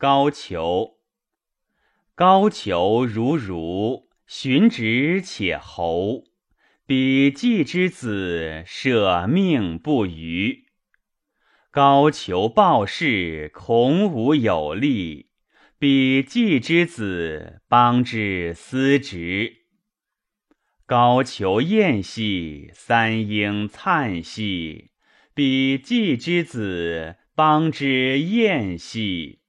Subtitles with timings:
[0.00, 0.98] 高俅。
[2.14, 6.22] 高俅如如，循直且侯。
[6.86, 10.66] 比季之子，舍命不渝。
[11.72, 15.30] 高俅暴事，孔武有力。
[15.80, 19.64] 比季之子，邦之司职。
[20.86, 24.92] 高俅宴兮，三英灿兮。
[25.34, 29.40] 比季之子，邦之晏兮。